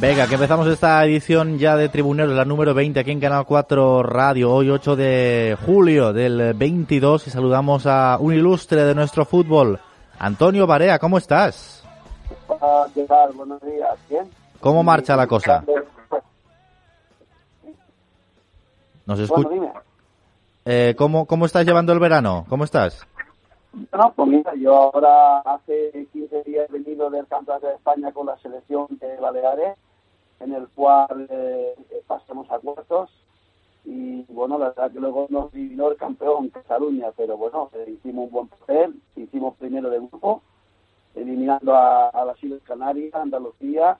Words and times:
Venga, 0.00 0.26
que 0.26 0.34
empezamos 0.34 0.66
esta 0.66 1.04
edición 1.04 1.58
ya 1.58 1.76
de 1.76 1.90
Tribuneros, 1.90 2.34
la 2.34 2.46
número 2.46 2.72
20 2.72 3.00
aquí 3.00 3.10
en 3.10 3.20
Canal 3.20 3.44
4 3.44 4.02
Radio, 4.02 4.50
hoy 4.52 4.70
8 4.70 4.96
de 4.96 5.58
julio 5.66 6.12
del 6.14 6.54
22 6.54 7.26
y 7.26 7.30
saludamos 7.30 7.86
a 7.86 8.16
un 8.18 8.32
ilustre 8.32 8.84
de 8.84 8.94
nuestro 8.94 9.26
fútbol, 9.26 9.78
Antonio 10.18 10.66
Barea, 10.66 10.98
¿cómo 10.98 11.18
estás? 11.18 11.84
Hola, 12.48 12.86
¿qué 12.94 13.04
tal? 13.04 13.32
Buenos 13.32 13.60
días, 13.60 13.98
¿bien? 14.08 14.30
¿Cómo 14.60 14.82
marcha 14.82 15.16
la 15.16 15.26
cosa? 15.26 15.64
¿Nos 19.04 19.18
Bueno, 19.18 19.24
escucha? 19.24 19.48
dime. 19.50 19.72
Eh, 20.64 20.94
¿cómo, 20.96 21.26
¿Cómo 21.26 21.44
estás 21.44 21.66
llevando 21.66 21.92
el 21.92 21.98
verano? 21.98 22.46
¿Cómo 22.48 22.64
estás? 22.64 23.06
No, 23.92 24.12
pues 24.16 24.28
mira, 24.28 24.52
yo 24.56 24.74
ahora 24.74 25.40
hace 25.40 26.06
15 26.12 26.42
días 26.44 26.66
he 26.70 26.72
venido 26.72 27.10
del 27.10 27.26
Campeonato 27.26 27.66
de 27.66 27.74
España 27.74 28.10
con 28.12 28.26
la 28.26 28.36
selección 28.38 28.86
de 29.00 29.16
Baleares, 29.20 29.76
en 30.40 30.54
el 30.54 30.68
cual 30.68 31.26
eh, 31.30 31.74
pasamos 32.06 32.50
a 32.50 32.58
cuartos 32.58 33.10
y 33.84 34.22
bueno, 34.28 34.58
la 34.58 34.68
verdad 34.68 34.92
que 34.92 35.00
luego 35.00 35.26
nos 35.30 35.52
adivinó 35.52 35.90
el 35.90 35.96
campeón 35.96 36.48
Cataluña, 36.50 37.12
pero 37.16 37.36
bueno, 37.36 37.70
eh, 37.74 37.96
hicimos 37.96 38.26
un 38.26 38.30
buen 38.30 38.48
papel, 38.48 39.00
hicimos 39.16 39.56
primero 39.56 39.88
de 39.88 39.98
grupo, 39.98 40.42
eliminando 41.14 41.74
a, 41.74 42.08
a 42.08 42.24
las 42.24 42.42
Islas 42.42 42.60
Canarias, 42.62 43.14
Andalucía 43.14 43.98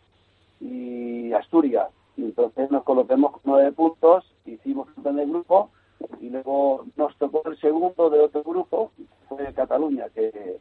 y 0.61 1.33
Asturias. 1.33 1.89
Y 2.17 2.25
entonces 2.25 2.71
nos 2.71 2.85
colocamos 2.85 3.33
con 3.33 3.41
nueve 3.45 3.73
puntos, 3.73 4.25
hicimos 4.45 4.89
campeón 4.91 5.17
de 5.17 5.27
grupo 5.27 5.71
y 6.21 6.29
luego 6.29 6.85
nos 6.97 7.17
tocó 7.17 7.43
el 7.49 7.59
segundo 7.59 8.11
de 8.11 8.21
otro 8.21 8.43
grupo, 8.43 8.93
fue 9.29 9.53
Cataluña, 9.55 10.09
que 10.11 10.59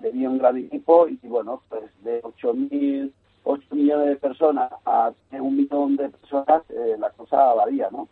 tenía 0.00 0.30
un 0.30 0.38
gran 0.38 0.56
equipo 0.56 1.08
y 1.08 1.16
bueno, 1.24 1.62
pues 1.68 1.84
de 2.02 2.22
8.000, 2.22 3.12
8 3.44 3.74
millones 3.74 4.08
de 4.08 4.16
personas 4.16 4.70
a 4.84 5.12
un 5.32 5.56
millón 5.56 5.96
de 5.96 6.08
personas, 6.08 6.62
eh, 6.70 6.96
la 6.98 7.10
cosa 7.10 7.36
varía, 7.54 7.88
¿no? 7.90 8.08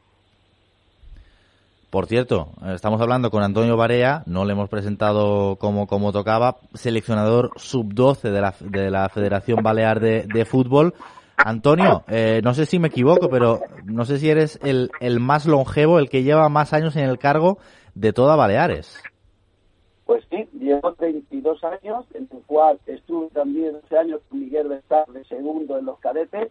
Por 1.91 2.07
cierto, 2.07 2.53
estamos 2.73 3.01
hablando 3.01 3.33
con 3.33 3.43
Antonio 3.43 3.77
Barea, 3.77 4.23
no 4.27 4.45
le 4.45 4.53
hemos 4.53 4.69
presentado 4.69 5.57
como, 5.57 5.89
como 5.89 6.13
tocaba, 6.13 6.59
seleccionador 6.73 7.51
sub-12 7.57 8.31
de 8.31 8.41
la, 8.41 8.55
de 8.61 8.91
la 8.93 9.09
Federación 9.09 9.61
Balear 9.61 9.99
de, 9.99 10.25
de 10.33 10.45
Fútbol. 10.45 10.95
Antonio, 11.37 12.05
eh, 12.07 12.43
no 12.45 12.55
sé 12.55 12.67
si 12.67 12.79
me 12.79 12.89
equivoco, 12.89 13.29
pero 13.29 13.61
no 13.85 14.05
sé 14.05 14.19
si 14.19 14.31
eres 14.31 14.61
el, 14.63 14.93
el 15.01 15.19
más 15.19 15.47
longevo, 15.47 15.99
el 15.99 16.09
que 16.09 16.23
lleva 16.23 16.49
más 16.49 16.73
años 16.73 16.95
en 16.95 17.09
el 17.09 17.19
cargo 17.19 17.59
de 17.97 18.13
toda 18.13 18.37
Baleares. 18.37 19.03
Pues 20.11 20.25
sí, 20.29 20.45
llevo 20.59 20.93
32 20.95 21.63
años, 21.63 22.05
en 22.15 22.27
el 22.33 22.43
cual 22.45 22.81
estuve 22.87 23.29
también 23.29 23.77
ese 23.87 23.97
año 23.97 24.19
con 24.29 24.41
Miguel 24.41 24.67
Bestar 24.67 25.07
de 25.07 25.23
segundo 25.27 25.79
en 25.79 25.85
los 25.85 26.01
cadetes 26.01 26.51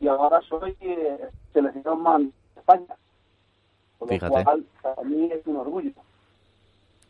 y 0.00 0.08
ahora 0.08 0.40
soy 0.48 0.74
eh, 0.80 1.18
seleccionador 1.52 1.98
más 1.98 2.20
de 2.22 2.30
España. 2.56 2.94
Lo 4.00 4.06
Fíjate. 4.06 4.42
cual, 4.42 4.64
para 4.80 5.02
mí 5.06 5.28
es 5.30 5.46
un 5.46 5.56
orgullo. 5.56 5.90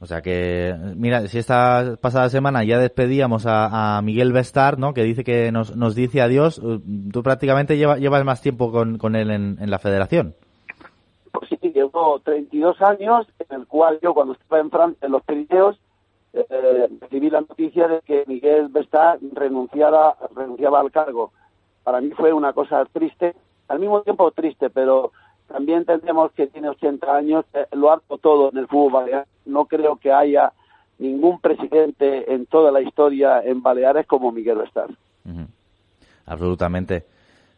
O 0.00 0.06
sea 0.06 0.20
que, 0.20 0.74
mira, 0.96 1.28
si 1.28 1.38
esta 1.38 1.96
pasada 2.00 2.28
semana 2.28 2.64
ya 2.64 2.80
despedíamos 2.80 3.46
a, 3.46 3.98
a 3.98 4.02
Miguel 4.02 4.32
Bestar, 4.32 4.80
¿no? 4.80 4.92
Que 4.94 5.04
dice 5.04 5.22
que 5.22 5.52
nos, 5.52 5.76
nos 5.76 5.94
dice 5.94 6.22
adiós. 6.22 6.60
eh, 6.60 6.80
Tú 7.12 7.22
prácticamente 7.22 7.76
lleva- 7.76 7.98
llevas 7.98 8.24
más 8.24 8.42
tiempo 8.42 8.72
con, 8.72 8.98
con 8.98 9.14
él 9.14 9.30
en, 9.30 9.58
en 9.60 9.70
la 9.70 9.78
federación. 9.78 10.34
Llevo 11.72 12.20
32 12.20 12.80
años, 12.82 13.26
en 13.38 13.60
el 13.60 13.66
cual 13.66 13.98
yo 14.02 14.14
cuando 14.14 14.34
estaba 14.34 14.60
en 14.60 14.70
Francia, 14.70 15.06
en 15.06 15.12
los 15.12 15.22
Pirineos, 15.22 15.78
eh, 16.32 16.88
recibí 17.00 17.30
la 17.30 17.40
noticia 17.42 17.88
de 17.88 18.00
que 18.00 18.24
Miguel 18.26 18.68
Bestar 18.68 19.18
renunciara, 19.32 20.16
renunciaba 20.34 20.80
al 20.80 20.90
cargo. 20.90 21.32
Para 21.84 22.00
mí 22.00 22.10
fue 22.10 22.32
una 22.32 22.52
cosa 22.52 22.84
triste, 22.86 23.34
al 23.68 23.78
mismo 23.78 24.02
tiempo 24.02 24.30
triste, 24.30 24.70
pero 24.70 25.12
también 25.46 25.78
entendemos 25.78 26.32
que 26.32 26.46
tiene 26.46 26.68
80 26.70 27.14
años, 27.14 27.44
eh, 27.52 27.66
lo 27.72 27.92
harto 27.92 28.18
todo 28.18 28.50
en 28.50 28.58
el 28.58 28.68
fútbol 28.68 28.92
balear. 28.92 29.26
No 29.44 29.66
creo 29.66 29.96
que 29.96 30.12
haya 30.12 30.52
ningún 30.98 31.40
presidente 31.40 32.32
en 32.32 32.46
toda 32.46 32.70
la 32.70 32.80
historia 32.80 33.42
en 33.42 33.62
Baleares 33.62 34.06
como 34.06 34.32
Miguel 34.32 34.58
Bestar. 34.58 34.90
Ujú. 35.24 35.46
Absolutamente. 36.26 37.04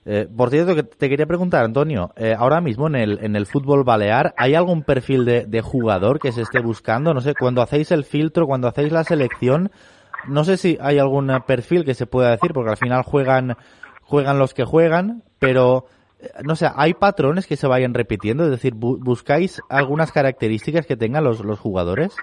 Eh, 0.07 0.29
por 0.37 0.51
cierto, 0.51 0.75
que 0.75 0.83
te 0.83 1.09
quería 1.09 1.25
preguntar, 1.27 1.65
Antonio, 1.65 2.11
eh, 2.17 2.35
ahora 2.39 2.61
mismo 2.61 2.87
en 2.89 2.95
el, 2.95 3.19
en 3.23 3.37
el 3.37 3.47
fútbol 3.47 3.85
balear, 3.85 4.35
¿hay 4.37 4.55
algún 4.55 4.83
perfil 4.83 5.25
de, 5.25 5.47
de 5.47 5.63
jugador 5.63 6.21
que 6.21 6.31
se 6.33 6.43
esté 6.43 6.61
buscando? 6.61 7.15
No 7.15 7.21
sé, 7.23 7.35
cuando 7.35 7.63
hacéis 7.63 7.91
el 7.91 8.05
filtro, 8.05 8.47
cuando 8.47 8.69
hacéis 8.69 8.93
la 8.93 9.05
selección, 9.05 9.71
no 10.27 10.45
sé 10.45 10.59
si 10.59 10.77
hay 10.81 10.99
algún 10.99 11.31
eh, 11.31 11.41
perfil 11.47 11.85
que 11.87 11.95
se 11.95 12.07
pueda 12.07 12.31
decir, 12.31 12.53
porque 12.53 12.71
al 12.71 12.77
final 12.77 13.03
juegan, 13.03 13.57
juegan 14.03 14.39
los 14.39 14.53
que 14.53 14.65
juegan, 14.65 15.23
pero 15.39 15.87
eh, 16.21 16.29
no 16.45 16.55
sé, 16.55 16.69
¿hay 16.75 16.93
patrones 16.93 17.47
que 17.47 17.57
se 17.57 17.67
vayan 17.67 17.95
repitiendo? 17.95 18.45
Es 18.45 18.51
decir, 18.51 18.75
bu- 18.75 18.99
¿buscáis 19.03 19.63
algunas 19.71 20.13
características 20.13 20.87
que 20.87 20.97
tengan 20.99 21.25
los, 21.25 21.43
los 21.43 21.59
jugadores? 21.59 22.15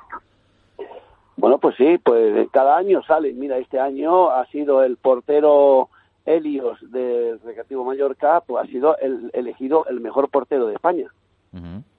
Bueno, 1.37 1.57
pues 1.57 1.75
sí, 1.77 1.97
pues 2.03 2.47
cada 2.51 2.77
año 2.77 3.01
sale. 3.07 3.33
Mira, 3.33 3.57
este 3.57 3.79
año 3.79 4.29
ha 4.29 4.45
sido 4.47 4.83
el 4.83 4.97
portero 4.97 5.89
Helios 6.25 6.79
del 6.91 7.39
Recreativo 7.41 7.83
Mallorca, 7.83 8.41
pues 8.41 8.63
ha 8.63 8.67
sido 8.67 8.97
el, 8.97 9.29
elegido 9.33 9.85
el 9.87 9.99
mejor 10.01 10.29
portero 10.29 10.67
de 10.67 10.75
España. 10.75 11.07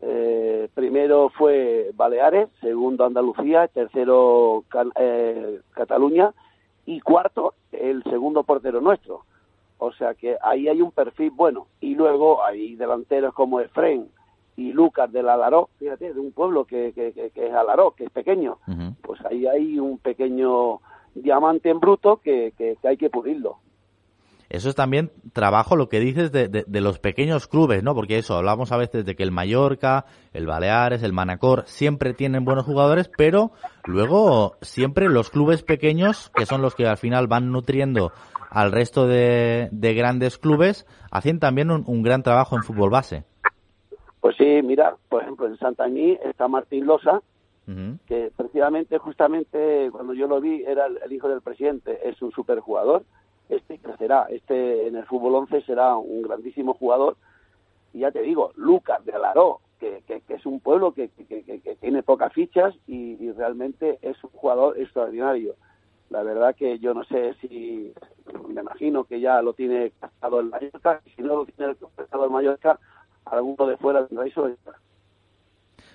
Eh, 0.01 0.69
primero 0.75 1.29
fue 1.31 1.91
Baleares, 1.95 2.49
segundo 2.61 3.05
Andalucía, 3.05 3.69
tercero 3.69 4.65
Can- 4.69 4.93
eh, 4.97 5.61
Cataluña 5.75 6.33
y 6.87 7.01
cuarto 7.01 7.55
el 7.73 8.03
segundo 8.05 8.45
portero 8.45 8.81
nuestro. 8.81 9.25
O 9.79 9.93
sea 9.93 10.15
que 10.15 10.37
ahí 10.43 10.69
hay 10.69 10.81
un 10.81 10.93
perfil 10.93 11.31
bueno. 11.33 11.67
Y 11.81 11.95
luego 11.95 12.43
hay 12.45 12.77
delanteros 12.77 13.35
como 13.35 13.61
Efren 13.61 14.09
y 14.57 14.73
Lucas 14.73 15.11
del 15.13 15.29
Alaró, 15.29 15.69
fíjate, 15.79 16.15
de 16.15 16.21
un 16.21 16.33
pueblo 16.33 16.65
que, 16.65 16.93
que, 16.95 17.13
que- 17.13 17.31
que 17.31 17.49
es 17.49 17.53
Alaró, 17.55 17.91
que 17.93 18.05
es 18.05 18.11
pequeño. 18.11 18.59
Pues 19.03 19.21
ahí 19.27 19.47
hay 19.47 19.79
un 19.79 19.99
pequeño 19.99 20.81
diamante 21.15 21.69
en 21.69 21.81
bruto 21.81 22.19
que, 22.19 22.53
que- 22.57 22.77
que 22.81 22.89
hay 22.89 22.97
que 22.97 23.11
pulirlo. 23.11 23.59
Eso 24.53 24.69
es 24.69 24.75
también 24.75 25.11
trabajo, 25.33 25.77
lo 25.77 25.89
que 25.89 25.99
dices, 25.99 26.31
de, 26.31 26.47
de- 26.49 26.65
de 26.67 26.81
los 26.83 26.99
pequeños 26.99 27.49
clubes, 27.49 27.83
¿no? 27.83 27.95
Porque 27.95 28.19
eso, 28.19 28.37
hablamos 28.37 28.71
a 28.71 28.77
veces 28.77 29.07
de 29.07 29.17
que 29.17 29.23
el 29.23 29.31
Mallorca, 29.33 30.05
el 30.35 30.47
Baleares, 30.47 31.03
el 31.03 31.15
Manacor, 31.15 31.63
siempre 31.67 32.13
tienen 32.13 32.45
buenos 32.45 32.67
jugadores, 32.67 33.09
pero 33.09 33.53
luego 33.87 34.57
siempre 34.61 35.09
los 35.09 35.31
clubes 35.31 35.63
pequeños, 35.63 36.31
que 36.37 36.45
son 36.45 36.61
los 36.61 36.75
que 36.75 36.87
al 36.87 36.99
final 36.99 37.29
van 37.29 37.51
nutriendo 37.51 38.13
al 38.51 38.73
resto 38.73 39.07
de, 39.07 39.71
de 39.73 39.95
grandes 39.95 40.37
clubes, 40.37 40.87
hacen 41.11 41.39
también 41.41 41.71
un, 41.71 41.85
un 41.87 42.03
gran 42.03 42.23
trabajo 42.23 42.55
en 42.55 42.63
fútbol 42.63 42.91
base. 42.91 43.25
Pues 44.21 44.37
sí, 44.37 44.61
mira, 44.63 44.97
por 45.09 45.23
ejemplo, 45.23 45.47
en 45.47 45.57
Santañí 45.57 46.19
está 46.25 46.47
Martín 46.47 46.85
Losa, 46.85 47.23
que 48.07 48.31
precisamente, 48.37 48.99
justamente, 48.99 49.89
cuando 49.91 50.13
yo 50.13 50.27
lo 50.29 50.43
vi, 50.43 50.63
era 50.63 50.85
el, 50.87 50.99
el 51.03 51.11
hijo 51.13 51.29
del 51.31 51.41
presidente, 51.41 52.07
es 52.07 52.21
un 52.21 52.31
superjugador, 52.33 53.05
este 53.57 53.79
crecerá, 53.79 54.27
este 54.31 54.87
en 54.89 54.97
el 54.97 55.07
fútbol 55.07 55.35
11 55.37 55.63
será 55.63 55.97
un 55.97 56.23
grandísimo 56.23 56.75
jugador, 56.75 57.17
y 57.93 58.01
ya 58.01 58.11
te 58.11 58.23
digo, 58.23 58.53
Lucas 58.57 59.05
de 59.05 59.13
Alaró, 59.13 59.61
que, 59.79 60.03
que- 60.07 60.23
es 60.29 60.47
un 60.47 60.61
pueblo 60.61 60.93
que, 60.93 61.09
que- 61.11 61.77
tiene 61.81 62.03
pocas 62.03 62.33
fichas 62.33 62.75
y, 62.87 63.23
y 63.23 63.33
realmente 63.33 63.99
es 64.03 64.23
un 64.25 64.31
jugador 64.31 64.79
extraordinario. 64.79 65.55
La 66.11 66.23
verdad 66.23 66.55
que 66.55 66.79
yo 66.79 66.95
no 66.95 67.05
sé 67.05 67.35
si, 67.41 67.93
me 68.49 68.61
imagino 68.61 69.05
que 69.05 69.21
ya 69.21 69.43
lo 69.43 69.53
tiene 69.55 69.93
captado 70.01 70.41
en 70.41 70.51
Mallorca, 70.51 71.01
y 71.07 71.11
si 71.11 71.23
no 71.23 71.37
lo 71.37 71.47
tiene 71.47 71.75
captado 71.97 72.27
en 72.27 72.33
Mallorca, 72.33 72.79
alguno 73.25 73.67
de 73.67 73.77
fuera 73.77 74.07
tendrá 74.07 74.27
eso. 74.27 74.49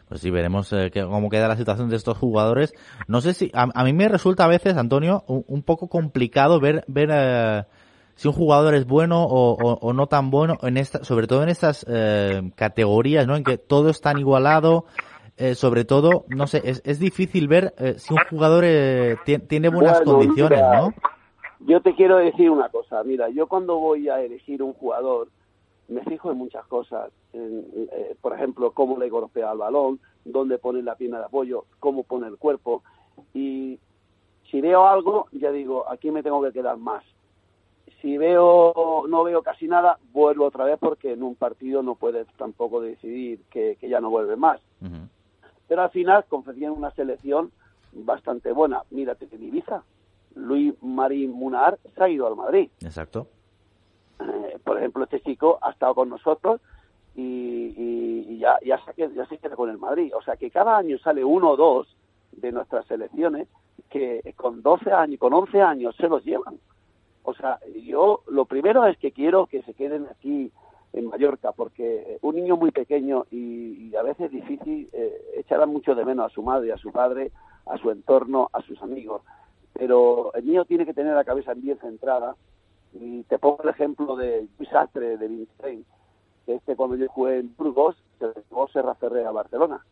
Pues 0.07 0.21
sí, 0.21 0.29
veremos 0.31 0.71
eh, 0.71 0.89
que- 0.91 1.03
cómo 1.03 1.29
queda 1.29 1.47
la 1.49 1.57
situación 1.57 1.89
de 1.89 1.97
estos 1.97 2.17
jugadores. 2.17 2.73
No 3.07 3.19
sé 3.21 3.33
si, 3.33 3.51
a, 3.53 3.67
a 3.73 3.83
mí 3.83 3.91
me 3.93 4.07
resulta 4.07 4.45
a 4.45 4.47
veces, 4.47 4.77
Antonio, 4.77 5.23
un, 5.27 5.43
un 5.47 5.63
poco 5.63 5.89
complicado 5.89 6.59
ver, 6.61 6.85
ver 6.87 7.09
eh, 7.11 7.63
si 8.15 8.27
un 8.29 8.33
jugador 8.33 8.73
es 8.75 8.85
bueno 8.87 9.23
o, 9.25 9.51
o- 9.51 9.79
o 9.81 9.93
no 9.93 10.07
tan 10.07 10.31
bueno, 10.31 10.57
en 10.61 10.77
esta, 10.77 11.03
sobre 11.03 11.27
todo 11.27 11.43
en 11.43 11.49
estas 11.49 11.85
eh, 11.89 12.51
categorías, 12.55 13.27
¿no? 13.27 13.35
En 13.35 13.43
que 13.43 13.57
todo 13.57 13.89
es 13.89 13.99
tan 14.01 14.17
igualado. 14.17 14.85
eh, 15.39 15.53
sobre 15.53 15.85
todo, 15.85 16.25
no 16.29 16.47
sé, 16.47 16.61
es, 16.63 16.81
es 16.83 16.99
difícil 16.99 17.47
ver 17.47 17.73
eh, 17.77 17.95
si 17.99 18.11
un 18.13 18.19
jugador 18.21 18.63
eh, 18.65 19.17
ti- 19.23 19.37
tiene 19.37 19.69
buenas 19.69 19.99
Bueno, 20.01 20.19
condiciones, 20.19 20.63
mira, 20.63 20.81
¿no? 20.81 20.93
Yo 21.67 21.81
te 21.81 21.93
quiero 21.95 22.17
decir 22.17 22.49
una 22.49 22.69
cosa, 22.69 23.03
mira, 23.03 23.29
yo 23.29 23.45
cuando 23.47 23.75
voy 23.77 24.09
a 24.09 24.19
elegir 24.21 24.63
un 24.63 24.73
jugador 24.73 25.27
me 25.87 26.03
fijo 26.03 26.31
en 26.31 26.37
muchas 26.37 26.65
cosas, 26.67 27.11
en, 27.33 27.65
eh, 27.91 28.15
por 28.21 28.33
ejemplo, 28.33 28.71
cómo 28.71 28.97
le 28.97 29.09
golpea 29.09 29.51
el 29.51 29.57
balón, 29.57 29.99
dónde 30.25 30.57
pone 30.57 30.81
la 30.81 30.95
pierna 30.95 31.19
de 31.19 31.25
apoyo, 31.25 31.65
cómo 31.79 32.03
pone 32.03 32.27
el 32.27 32.37
cuerpo 32.37 32.83
y 33.33 33.79
si 34.49 34.61
veo 34.61 34.87
algo, 34.87 35.27
ya 35.31 35.51
digo, 35.51 35.89
aquí 35.89 36.11
me 36.11 36.23
tengo 36.23 36.41
que 36.41 36.51
quedar 36.51 36.77
más. 36.77 37.03
Si 38.01 38.17
veo 38.17 39.05
no 39.07 39.23
veo 39.23 39.41
casi 39.41 39.67
nada, 39.67 39.97
vuelvo 40.11 40.45
otra 40.45 40.65
vez 40.65 40.77
porque 40.79 41.13
en 41.13 41.23
un 41.23 41.35
partido 41.35 41.81
no 41.81 41.95
puedes 41.95 42.27
tampoco 42.37 42.79
decidir 42.79 43.41
que, 43.49 43.77
que 43.79 43.89
ya 43.89 43.99
no 43.99 44.09
vuelve 44.09 44.35
más. 44.35 44.61
Pero 45.67 45.81
al 45.81 45.89
final 45.89 46.25
confeccionan 46.29 46.77
una 46.77 46.91
selección 46.91 47.51
bastante 47.93 48.51
buena. 48.51 48.83
Mírate 48.91 49.27
en 49.31 49.43
Ibiza. 49.43 49.83
Luis 50.35 50.73
Marín 50.81 51.31
Munar 51.31 51.79
se 51.95 52.03
ha 52.03 52.07
ido 52.07 52.27
al 52.27 52.35
Madrid. 52.35 52.69
Exacto. 52.81 53.27
Eh, 54.19 54.57
por 54.63 54.77
ejemplo, 54.77 55.03
este 55.03 55.21
chico 55.21 55.59
ha 55.61 55.71
estado 55.71 55.95
con 55.95 56.09
nosotros 56.09 56.61
y, 57.15 58.37
ya, 58.37 58.57
ya, 58.63 58.79
se, 58.85 58.93
ya 59.13 59.25
queda 59.25 59.55
con 59.55 59.69
el 59.69 59.77
Madrid. 59.77 60.13
O 60.15 60.21
sea 60.21 60.35
que 60.35 60.51
cada 60.51 60.77
año 60.77 60.97
sale 60.99 61.23
uno 61.23 61.51
o 61.51 61.57
dos 61.57 61.95
de 62.31 62.51
nuestras 62.51 62.85
selecciones 62.85 63.47
que 63.89 64.33
con 64.35 64.61
12 64.61 64.91
años, 64.91 65.19
con 65.19 65.33
11 65.33 65.61
años 65.61 65.95
se 65.95 66.07
los 66.07 66.23
llevan. 66.23 66.59
O 67.23 67.33
sea, 67.33 67.59
yo 67.83 68.21
lo 68.27 68.45
primero 68.45 68.85
es 68.85 68.97
que 68.97 69.11
quiero 69.11 69.47
que 69.47 69.61
se 69.63 69.73
queden 69.73 70.07
aquí 70.09 70.51
en 70.93 71.07
Mallorca, 71.07 71.51
porque 71.51 72.17
un 72.21 72.35
niño 72.35 72.55
muy 72.55 72.71
pequeño 72.71 73.25
y, 73.31 73.95
a 73.95 74.03
veces 74.03 74.31
difícil 74.31 74.89
eh, 74.93 75.21
echará 75.37 75.65
mucho 75.65 75.95
de 75.95 76.05
menos 76.05 76.27
a 76.27 76.33
su 76.33 76.43
madre, 76.43 76.71
a 76.71 76.77
su 76.77 76.91
padre, 76.91 77.31
a 77.65 77.77
su 77.77 77.89
entorno, 77.89 78.49
a 78.53 78.61
sus 78.61 78.81
amigos. 78.81 79.23
Pero 79.73 80.33
el 80.35 80.45
niño 80.45 80.65
tiene 80.65 80.85
que 80.85 80.93
tener 80.93 81.15
la 81.15 81.23
cabeza 81.23 81.53
bien 81.53 81.77
centrada. 81.79 82.35
Y 82.93 83.23
te 83.23 83.37
pongo 83.39 83.63
el 83.63 83.69
ejemplo 83.69 84.15
de 84.15 84.47
Luis 84.57 84.73
Astre, 84.73 85.17
de 85.17 85.27
Vincennes, 85.27 85.85
que 86.45 86.55
este 86.55 86.75
cuando 86.75 86.95
yo 86.95 87.07
jugué 87.09 87.39
en 87.39 87.55
Burgos, 87.55 87.95
se 88.19 88.27
llevó 88.49 88.67
Serra 88.69 88.95
Ferrer 88.95 89.27
a 89.27 89.31
Barcelona. 89.31 89.85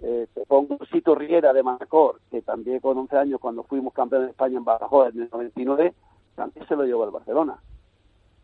eh, 0.00 0.28
te 0.32 0.46
pongo 0.46 0.78
Sito 0.92 1.14
Riera 1.14 1.52
de 1.52 1.62
Manacor, 1.62 2.20
que 2.30 2.40
también 2.42 2.80
con 2.80 2.96
11 2.98 3.16
años, 3.16 3.40
cuando 3.40 3.64
fuimos 3.64 3.92
campeones 3.92 4.28
de 4.28 4.30
España 4.30 4.58
en 4.58 4.64
Badajoz 4.64 5.14
en 5.14 5.22
el 5.22 5.30
99, 5.30 5.94
también 6.36 6.66
se 6.68 6.76
lo 6.76 6.84
llevó 6.84 7.04
al 7.04 7.10
Barcelona. 7.10 7.58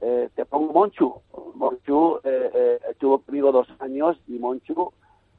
Eh, 0.00 0.30
te 0.34 0.44
pongo 0.44 0.72
Monchu. 0.72 1.14
Monchu 1.54 2.18
eh, 2.24 2.50
eh, 2.52 2.80
estuvo 2.90 3.18
conmigo 3.20 3.52
dos 3.52 3.68
años 3.78 4.18
y 4.26 4.32
Monchu 4.32 4.92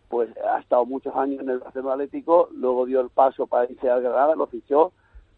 pues 0.07 0.29
ha 0.37 0.59
estado 0.59 0.85
muchos 0.85 1.13
años 1.15 1.41
en 1.41 1.49
el 1.49 1.59
Barcelona 1.59 1.95
Atlético, 1.95 2.47
luego 2.53 2.85
dio 2.85 3.01
el 3.01 3.09
paso 3.09 3.47
para 3.47 3.69
irse 3.69 3.89
al 3.89 4.03
Granada, 4.03 4.35
lo 4.35 4.45
fichó, 4.45 4.93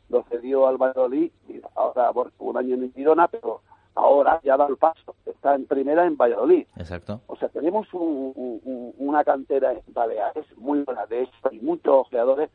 lo 0.09 0.23
cedió 0.23 0.67
al 0.67 0.77
Valladolid, 0.77 1.31
y 1.47 1.61
ahora 1.75 2.11
por 2.13 2.31
un 2.39 2.57
año 2.57 2.75
en 2.75 2.93
Girona, 2.93 3.27
pero 3.27 3.61
ahora 3.95 4.39
ya 4.43 4.57
da 4.57 4.67
el 4.67 4.77
paso, 4.77 5.15
está 5.25 5.55
en 5.55 5.65
primera 5.65 6.05
en 6.05 6.17
Valladolid. 6.17 6.67
Exacto. 6.77 7.21
O 7.27 7.35
sea, 7.35 7.49
tenemos 7.49 7.87
una 7.93 9.23
cantera 9.23 9.73
en 9.73 9.81
Baleares 9.87 10.45
muy 10.57 10.83
buena, 10.83 11.05
de 11.05 11.23
hecho 11.23 11.49
hay 11.49 11.59
muchos 11.59 11.93
ojeadores, 11.93 12.49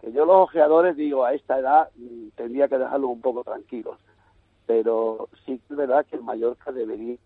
que 0.00 0.12
yo 0.12 0.24
los 0.24 0.36
ojeadores 0.36 0.96
digo, 0.96 1.24
a 1.24 1.34
esta 1.34 1.58
edad 1.58 1.88
mm, 1.96 2.28
tendría 2.36 2.68
que 2.68 2.78
dejarlos 2.78 3.10
un 3.10 3.20
poco 3.20 3.42
tranquilos 3.42 3.96
pero 4.66 5.28
sí 5.44 5.58
que 5.58 5.74
es 5.74 5.76
verdad 5.76 6.04
que 6.06 6.16
el 6.16 6.22
Mallorca 6.22 6.72
debería 6.72 7.16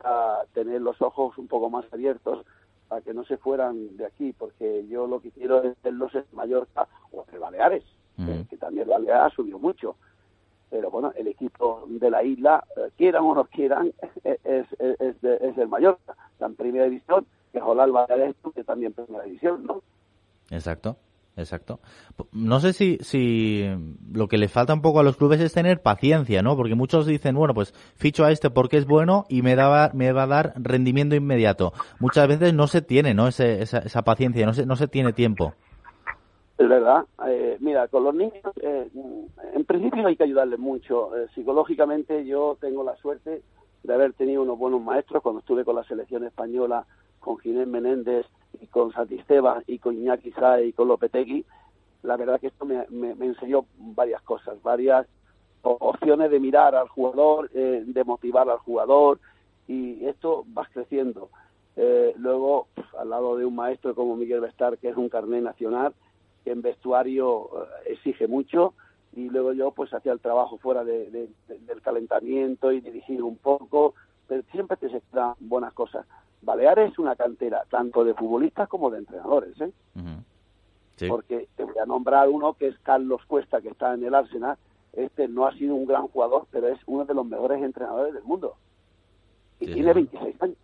tener 0.52 0.80
los 0.82 1.00
ojos 1.00 1.36
un 1.38 1.48
poco 1.48 1.70
más 1.70 1.84
abiertos 1.92 2.44
para 2.88 3.00
que 3.00 3.14
no 3.14 3.24
se 3.24 3.38
fueran 3.38 3.96
de 3.96 4.06
aquí, 4.06 4.32
porque 4.32 4.86
yo 4.88 5.06
lo 5.06 5.20
que 5.20 5.30
quiero 5.30 5.62
es 5.62 5.80
verlos 5.82 6.14
en 6.14 6.24
Mallorca 6.32 6.86
o 7.12 7.24
en 7.32 7.40
Baleares, 7.40 7.84
que, 8.48 8.56
también 8.56 8.88
Baleares 8.88 9.32
ha 9.32 9.36
subido 9.36 9.58
mucho. 9.58 9.96
Pero 10.70 10.90
bueno, 10.90 11.12
el 11.16 11.26
equipo 11.26 11.84
de 11.88 12.10
la 12.10 12.22
isla, 12.22 12.64
eh, 12.76 12.90
quieran 12.96 13.24
o 13.24 13.34
no 13.34 13.44
quieran, 13.44 13.92
es, 14.22 14.36
es, 14.44 14.66
es, 14.78 15.24
es 15.24 15.58
el. 15.58 15.68
Está 16.32 16.46
en 16.46 16.54
primera 16.54 16.84
división, 16.84 17.26
que 17.52 17.58
el 17.58 17.92
Baleares 17.92 18.36
que 18.54 18.64
también 18.64 18.92
primera 18.92 19.24
división, 19.24 19.64
¿no? 19.64 19.82
Exacto. 20.50 20.96
Exacto. 21.36 21.80
No 22.32 22.60
sé 22.60 22.72
si, 22.72 22.98
si 23.00 23.64
lo 24.12 24.28
que 24.28 24.38
le 24.38 24.48
falta 24.48 24.74
un 24.74 24.82
poco 24.82 25.00
a 25.00 25.02
los 25.02 25.16
clubes 25.16 25.40
es 25.40 25.52
tener 25.52 25.80
paciencia, 25.80 26.42
¿no? 26.42 26.56
Porque 26.56 26.74
muchos 26.74 27.06
dicen, 27.06 27.34
bueno, 27.34 27.54
pues 27.54 27.72
ficho 27.96 28.24
a 28.24 28.32
este 28.32 28.50
porque 28.50 28.76
es 28.76 28.86
bueno 28.86 29.24
y 29.28 29.42
me, 29.42 29.54
da, 29.54 29.90
me 29.94 30.12
va 30.12 30.24
a 30.24 30.26
dar 30.26 30.52
rendimiento 30.56 31.14
inmediato. 31.14 31.72
Muchas 31.98 32.28
veces 32.28 32.52
no 32.52 32.66
se 32.66 32.82
tiene, 32.82 33.14
¿no? 33.14 33.28
esa, 33.28 33.46
esa 33.46 34.02
paciencia, 34.02 34.44
no 34.44 34.52
se, 34.52 34.66
no 34.66 34.76
se 34.76 34.88
tiene 34.88 35.12
tiempo. 35.12 35.54
Es 36.60 36.68
verdad. 36.68 37.06
Eh, 37.26 37.56
mira, 37.60 37.88
con 37.88 38.04
los 38.04 38.14
niños, 38.14 38.44
eh, 38.60 38.86
en 39.54 39.64
principio 39.64 40.06
hay 40.06 40.16
que 40.16 40.24
ayudarles 40.24 40.58
mucho. 40.58 41.16
Eh, 41.16 41.26
psicológicamente 41.34 42.26
yo 42.26 42.58
tengo 42.60 42.84
la 42.84 42.96
suerte 42.96 43.42
de 43.82 43.94
haber 43.94 44.12
tenido 44.12 44.42
unos 44.42 44.58
buenos 44.58 44.82
maestros 44.82 45.22
cuando 45.22 45.38
estuve 45.40 45.64
con 45.64 45.76
la 45.76 45.84
selección 45.84 46.22
española, 46.24 46.84
con 47.18 47.38
Ginés 47.38 47.66
Menéndez, 47.66 48.26
y 48.60 48.66
con 48.66 48.92
Satisteba 48.92 49.62
y 49.66 49.78
con 49.78 49.96
Iñaki 49.96 50.32
Sae 50.32 50.66
y 50.66 50.72
con 50.72 50.88
Lopetegui, 50.88 51.44
la 52.02 52.16
verdad 52.16 52.40
que 52.40 52.48
esto 52.48 52.64
me, 52.64 52.84
enseñó 53.20 53.64
varias 53.78 54.22
cosas, 54.22 54.60
varias 54.62 55.06
opciones 55.62 56.30
de 56.30 56.40
mirar 56.40 56.74
al 56.74 56.88
jugador, 56.88 57.50
eh, 57.54 57.84
de 57.86 58.04
motivar 58.04 58.48
al 58.48 58.58
jugador 58.58 59.18
y 59.66 60.04
esto 60.06 60.44
va 60.56 60.66
creciendo. 60.72 61.30
Eh, 61.76 62.14
luego, 62.18 62.68
al 62.98 63.10
lado 63.10 63.36
de 63.36 63.44
un 63.44 63.54
maestro 63.54 63.94
como 63.94 64.16
Miguel 64.16 64.40
Bestar, 64.40 64.78
que 64.78 64.88
es 64.88 64.96
un 64.96 65.08
carnet 65.08 65.42
nacional, 65.42 65.94
que 66.44 66.50
en 66.50 66.62
vestuario 66.62 67.44
eh, 67.44 67.92
exige 67.92 68.26
mucho, 68.26 68.74
y 69.12 69.28
luego 69.28 69.52
yo 69.52 69.72
pues 69.72 69.92
hacía 69.92 70.12
el 70.12 70.20
trabajo 70.20 70.58
fuera 70.58 70.84
del 70.84 71.34
calentamiento 71.82 72.72
y 72.72 72.80
dirigir 72.80 73.22
un 73.22 73.36
poco, 73.36 73.94
pero 74.28 74.42
siempre 74.52 74.76
te 74.76 74.88
se 74.88 75.00
quedan 75.00 75.34
buenas 75.40 75.72
cosas. 75.72 76.06
Baleares 76.42 76.92
es 76.92 76.98
una 76.98 77.16
cantera 77.16 77.64
tanto 77.68 78.04
de 78.04 78.14
futbolistas 78.14 78.68
como 78.68 78.90
de 78.90 78.98
entrenadores, 78.98 79.60
¿eh? 79.60 79.72
Porque 81.08 81.48
te 81.56 81.64
voy 81.64 81.78
a 81.82 81.86
nombrar 81.86 82.28
uno 82.28 82.54
que 82.54 82.68
es 82.68 82.78
Carlos 82.80 83.22
Cuesta, 83.26 83.60
que 83.60 83.70
está 83.70 83.94
en 83.94 84.04
el 84.04 84.14
Arsenal. 84.14 84.56
Este 84.92 85.28
no 85.28 85.46
ha 85.46 85.52
sido 85.54 85.74
un 85.74 85.86
gran 85.86 86.08
jugador, 86.08 86.46
pero 86.50 86.68
es 86.68 86.78
uno 86.86 87.04
de 87.04 87.14
los 87.14 87.26
mejores 87.26 87.62
entrenadores 87.62 88.12
del 88.12 88.22
mundo. 88.22 88.56
Y 89.58 89.72
tiene 89.72 89.92
26 89.92 90.42
años. 90.42 90.56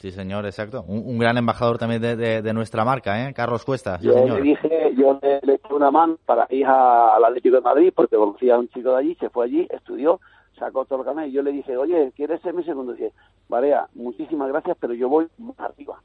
Sí, 0.00 0.10
señor, 0.10 0.44
exacto. 0.44 0.84
Un, 0.86 1.18
gran 1.18 1.36
embajador 1.36 1.78
también 1.78 2.02
de, 2.02 2.52
nuestra 2.52 2.84
marca, 2.84 3.26
¿eh? 3.28 3.32
Carlos 3.34 3.64
Cuesta. 3.64 3.98
yo 4.00 4.26
le 4.26 4.42
dije, 4.42 4.94
yo 4.96 5.18
le, 5.22 5.54
eché 5.54 5.72
una 5.72 5.90
mano 5.90 6.18
para 6.26 6.46
ir 6.50 6.66
al 6.66 7.24
Atlético 7.24 7.56
de 7.56 7.62
Madrid 7.62 7.92
porque 7.94 8.16
conocía 8.16 8.56
a 8.56 8.58
un 8.58 8.68
chico 8.68 8.90
de 8.90 8.98
allí, 8.98 9.14
se 9.16 9.30
fue 9.30 9.46
allí, 9.46 9.66
estudió, 9.70 10.20
sacó 10.58 10.84
todo 10.84 11.00
el 11.00 11.04
canal 11.06 11.28
y 11.28 11.32
yo 11.32 11.42
le 11.42 11.52
dije, 11.52 11.76
oye, 11.76 12.12
¿quieres 12.14 12.40
ser 12.42 12.54
mi 12.54 12.64
segundo? 12.64 12.92
Dice, 12.92 13.12
Varea, 13.48 13.88
muchísimas 13.94 14.48
gracias, 14.48 14.76
pero 14.80 14.94
yo 14.94 15.08
voy 15.08 15.28
más 15.38 15.58
arriba 15.60 16.00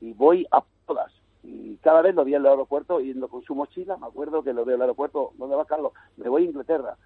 y 0.00 0.12
voy 0.12 0.46
a 0.50 0.62
todas. 0.86 1.12
Y 1.42 1.76
cada 1.76 2.02
vez 2.02 2.14
lo 2.14 2.24
vi 2.24 2.34
en 2.34 2.42
el 2.42 2.46
aeropuerto 2.46 3.00
yendo 3.00 3.28
con 3.28 3.42
su 3.42 3.54
mochila, 3.54 3.96
me 3.96 4.06
acuerdo 4.06 4.42
que 4.42 4.52
lo 4.52 4.64
veo 4.64 4.74
en 4.74 4.80
el 4.80 4.82
aeropuerto, 4.82 5.32
¿dónde 5.38 5.56
va 5.56 5.64
Carlos? 5.64 5.92
Me 6.16 6.28
voy 6.28 6.42
a 6.42 6.46
Inglaterra, 6.46 6.96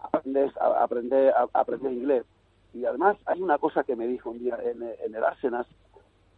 aprendes, 0.00 0.56
a, 0.56 0.82
aprender, 0.82 1.32
a, 1.32 1.48
aprender 1.52 1.92
inglés. 1.92 2.24
Y 2.76 2.84
además 2.84 3.16
hay 3.26 3.40
una 3.42 3.58
cosa 3.58 3.84
que 3.84 3.96
me 3.96 4.06
dijo 4.06 4.30
un 4.30 4.38
día 4.38 4.58
en, 4.62 4.82
el 5.14 5.24
Arsenal, 5.24 5.66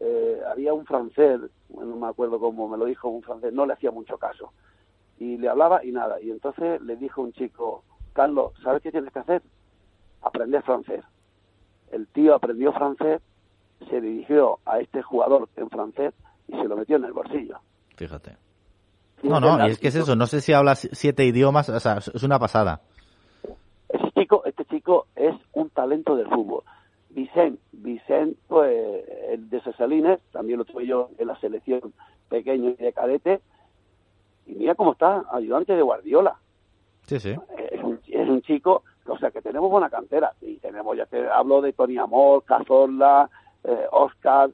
eh, 0.00 0.40
había 0.50 0.72
un 0.72 0.86
francés, 0.86 1.40
no 1.68 1.96
me 1.96 2.06
acuerdo 2.06 2.38
cómo 2.38 2.68
me 2.68 2.78
lo 2.78 2.84
dijo 2.84 3.08
un 3.08 3.22
francés, 3.22 3.52
no 3.52 3.66
le 3.66 3.72
hacía 3.74 3.90
mucho 3.90 4.18
caso. 4.18 4.52
Y 5.18 5.36
le 5.36 5.48
hablaba 5.48 5.84
y 5.84 5.90
nada. 5.90 6.20
Y 6.20 6.30
entonces 6.30 6.80
le 6.82 6.96
dijo 6.96 7.22
un 7.22 7.32
chico, 7.32 7.82
Carlos, 8.12 8.52
¿sabes 8.62 8.82
qué 8.82 8.92
tienes 8.92 9.12
que 9.12 9.18
hacer? 9.18 9.42
Aprender 10.22 10.62
francés 10.62 11.04
el 11.92 12.06
tío 12.08 12.34
aprendió 12.34 12.72
francés, 12.72 13.20
se 13.88 14.00
dirigió 14.00 14.58
a 14.64 14.80
este 14.80 15.02
jugador 15.02 15.48
en 15.56 15.70
francés 15.70 16.14
y 16.48 16.52
se 16.52 16.64
lo 16.64 16.76
metió 16.76 16.96
en 16.96 17.04
el 17.04 17.12
bolsillo. 17.12 17.58
Fíjate. 17.96 18.36
No, 19.22 19.40
no, 19.40 19.66
y 19.66 19.72
es 19.72 19.78
que 19.78 19.88
es 19.88 19.96
eso, 19.96 20.14
no 20.14 20.26
sé 20.26 20.40
si 20.40 20.52
habla 20.52 20.76
siete 20.76 21.24
idiomas, 21.24 21.68
o 21.68 21.80
sea, 21.80 21.98
es 21.98 22.22
una 22.22 22.38
pasada. 22.38 22.82
Chico, 24.18 24.42
este 24.44 24.64
chico 24.64 25.06
es 25.16 25.34
un 25.52 25.70
talento 25.70 26.16
del 26.16 26.28
fútbol. 26.28 26.62
Vicente, 27.10 27.60
Vicente, 27.72 28.38
pues, 28.48 29.04
el 29.28 29.48
de 29.48 29.60
Cesalines, 29.62 30.20
también 30.32 30.58
lo 30.58 30.64
tuve 30.64 30.86
yo 30.86 31.10
en 31.18 31.26
la 31.26 31.38
selección 31.40 31.92
pequeño 32.28 32.70
y 32.70 32.74
de 32.74 32.92
cadete, 32.92 33.40
y 34.46 34.54
mira 34.54 34.74
cómo 34.74 34.92
está, 34.92 35.24
ayudante 35.32 35.74
de 35.74 35.82
Guardiola. 35.82 36.36
Sí, 37.06 37.18
sí. 37.18 37.36
Es 37.70 37.82
un, 37.82 38.00
es 38.06 38.28
un 38.28 38.42
chico 38.42 38.82
o 39.08 39.18
sea 39.18 39.30
que 39.30 39.42
tenemos 39.42 39.70
buena 39.70 39.90
cantera. 39.90 40.34
Y 40.40 40.56
tenemos, 40.56 40.96
ya 40.96 41.06
que 41.06 41.26
hablo 41.28 41.60
de 41.60 41.72
Tony 41.72 41.98
Amor, 41.98 42.44
Cazorla, 42.44 43.28
eh, 43.64 43.86
Oscar. 43.90 44.50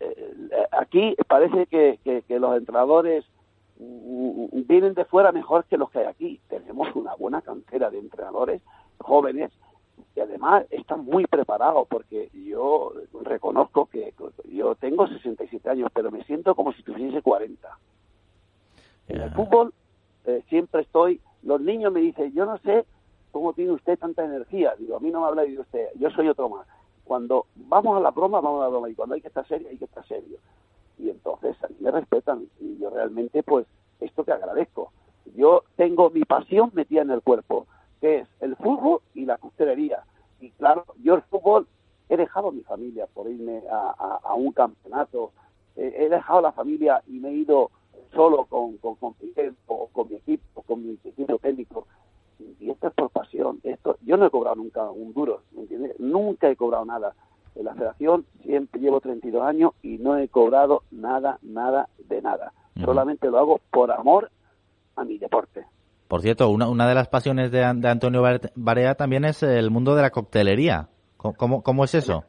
Eh, 0.00 0.34
eh, 0.50 0.66
aquí 0.72 1.16
parece 1.26 1.66
que, 1.66 1.98
que, 2.04 2.38
los 2.38 2.56
entrenadores 2.56 3.24
mm, 3.78 4.62
vienen 4.66 4.94
de 4.94 5.04
fuera 5.04 5.32
mejor 5.32 5.64
que 5.64 5.76
los 5.76 5.90
que 5.90 6.00
hay 6.00 6.06
aquí. 6.06 6.40
Tenemos 6.48 6.88
una 6.94 7.14
buena 7.14 7.42
cantera 7.42 7.90
de 7.90 7.98
entrenadores 7.98 8.62
jóvenes 8.98 9.50
y 10.14 10.20
además 10.20 10.64
están 10.70 11.04
muy 11.04 11.26
preparados 11.26 11.86
porque 11.88 12.30
yo 12.32 12.92
reconozco 13.22 13.86
que 13.86 14.14
yo 14.52 14.74
tengo 14.76 15.06
67 15.06 15.68
años, 15.70 15.90
pero 15.94 16.10
me 16.10 16.24
siento 16.24 16.54
como 16.54 16.72
si 16.72 16.82
tuviese 16.82 17.22
40. 17.22 17.78
En 19.08 19.20
el 19.20 19.30
fútbol 19.30 19.72
siempre 20.48 20.82
estoy, 20.82 21.20
los 21.42 21.60
niños 21.60 21.92
me 21.92 22.00
dicen, 22.00 22.32
yo 22.32 22.44
no 22.44 22.58
sé 22.58 22.84
¿cómo 23.30 23.52
tiene 23.52 23.72
usted 23.72 23.98
tanta 23.98 24.24
energía? 24.24 24.74
Digo, 24.78 24.96
a 24.96 25.00
mí 25.00 25.10
no 25.10 25.20
me 25.20 25.28
habla 25.28 25.42
de 25.42 25.58
usted, 25.58 25.88
yo 25.96 26.10
soy 26.10 26.28
otro 26.28 26.48
más. 26.48 26.66
Cuando 27.04 27.46
vamos 27.54 27.96
a 27.96 28.00
la 28.00 28.10
broma, 28.10 28.40
vamos 28.40 28.60
a 28.60 28.64
la 28.64 28.68
broma, 28.68 28.90
y 28.90 28.94
cuando 28.94 29.14
hay 29.14 29.20
que 29.20 29.28
estar 29.28 29.46
serio, 29.46 29.68
hay 29.70 29.78
que 29.78 29.84
estar 29.84 30.06
serio. 30.06 30.38
Y 30.98 31.08
entonces 31.08 31.56
a 31.62 31.68
mí 31.68 31.76
me 31.80 31.90
respetan, 31.90 32.46
y 32.60 32.78
yo 32.78 32.90
realmente, 32.90 33.42
pues, 33.42 33.66
esto 34.00 34.24
te 34.24 34.32
agradezco. 34.32 34.92
Yo 35.36 35.64
tengo 35.76 36.10
mi 36.10 36.24
pasión 36.24 36.70
metida 36.74 37.02
en 37.02 37.10
el 37.10 37.22
cuerpo, 37.22 37.66
que 38.00 38.18
es 38.18 38.28
el 38.40 38.56
fútbol 38.56 39.00
y 39.14 39.24
la 39.24 39.38
costelería. 39.38 40.04
Y 40.40 40.50
claro, 40.52 40.84
yo 41.02 41.14
el 41.14 41.22
fútbol 41.22 41.66
he 42.08 42.16
dejado 42.16 42.52
mi 42.52 42.62
familia 42.62 43.06
por 43.06 43.28
irme 43.28 43.62
a, 43.70 44.34
un 44.34 44.52
campeonato, 44.52 45.32
he 45.76 46.08
dejado 46.08 46.40
la 46.40 46.52
familia 46.52 47.02
y 47.06 47.18
me 47.18 47.28
he 47.30 47.34
ido 47.34 47.70
solo 48.14 48.46
con, 48.46 48.78
con, 48.78 48.94
con, 48.96 49.14
con 49.92 50.08
mi 50.08 50.16
equipo, 50.16 50.62
con 50.62 50.82
mi 50.82 50.98
equipo 51.04 51.38
técnico 51.38 51.86
y 52.60 52.70
esto 52.70 52.88
es 52.88 52.94
por 52.94 53.10
pasión. 53.10 53.60
Esto, 53.62 53.96
yo 54.02 54.16
no 54.16 54.26
he 54.26 54.30
cobrado 54.30 54.56
nunca 54.56 54.90
un 54.90 55.12
duro, 55.12 55.42
¿me 55.52 55.62
entiendes? 55.62 55.98
Nunca 55.98 56.48
he 56.48 56.56
cobrado 56.56 56.84
nada. 56.84 57.14
En 57.54 57.64
la 57.64 57.74
federación 57.74 58.24
siempre 58.42 58.80
llevo 58.80 59.00
32 59.00 59.42
años 59.42 59.72
y 59.82 59.98
no 59.98 60.16
he 60.16 60.28
cobrado 60.28 60.84
nada, 60.90 61.38
nada 61.42 61.88
de 62.08 62.22
nada. 62.22 62.52
Solamente 62.84 63.28
lo 63.28 63.38
hago 63.38 63.60
por 63.72 63.90
amor 63.90 64.30
a 64.94 65.04
mi 65.04 65.18
deporte. 65.18 65.47
Por 66.08 66.22
cierto, 66.22 66.48
una, 66.48 66.68
una 66.68 66.88
de 66.88 66.94
las 66.94 67.08
pasiones 67.08 67.50
de, 67.50 67.58
de 67.58 67.88
Antonio 67.88 68.22
Barea 68.54 68.94
también 68.94 69.26
es 69.26 69.42
el 69.42 69.70
mundo 69.70 69.94
de 69.94 70.02
la 70.02 70.10
coctelería. 70.10 70.88
¿Cómo, 71.18 71.62
cómo 71.62 71.84
es 71.84 71.94
eso? 71.94 72.24